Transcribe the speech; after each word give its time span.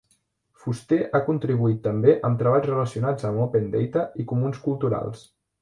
Fuster 0.61 0.97
ha 1.11 1.21
contribuït 1.27 1.83
també 1.89 2.17
amb 2.29 2.41
treballs 2.41 2.67
relacionats 2.71 3.29
amb 3.33 3.45
Open 3.47 3.71
Data 3.79 4.09
i 4.25 4.29
comuns 4.33 4.67
culturals. 4.69 5.27